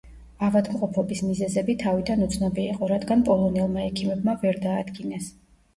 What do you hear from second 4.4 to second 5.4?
ვერ დაადგინეს.